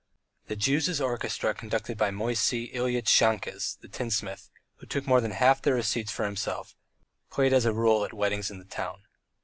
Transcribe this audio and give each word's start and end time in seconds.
The 0.47 0.55
Jews' 0.55 0.99
orchestra 0.99 1.53
conducted 1.53 1.95
by 1.95 2.09
Moisey 2.09 2.71
Ilyitch 2.73 3.05
Shahkes, 3.07 3.77
the 3.81 3.87
tinsmith, 3.87 4.49
who 4.77 4.87
took 4.87 5.05
more 5.05 5.21
than 5.21 5.29
half 5.29 5.61
their 5.61 5.75
receipts 5.75 6.11
for 6.11 6.25
himself, 6.25 6.75
played 7.29 7.53
as 7.53 7.65
a 7.65 7.71
rule 7.71 8.03
at 8.03 8.11
weddings 8.11 8.49
in 8.49 8.57
the 8.57 8.65
town. 8.65 9.03